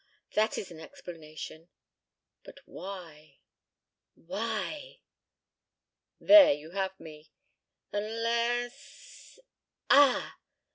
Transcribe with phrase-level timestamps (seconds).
[0.33, 1.69] That is an explanation.
[2.43, 3.37] But why
[4.15, 5.01] why?"
[6.19, 7.29] "There you have me...
[7.91, 9.37] unless...
[9.91, 10.39] Ah!"